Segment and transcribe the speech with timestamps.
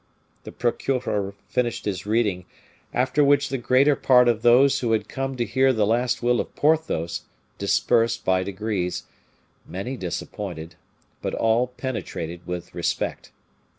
[0.45, 2.45] The procureur finished his reading,
[2.91, 6.39] after which the greater part of those who had come to hear the last will
[6.39, 7.25] of Porthos
[7.59, 9.03] dispersed by degrees,
[9.67, 10.73] many disappointed,
[11.21, 13.31] but all penetrated with respect.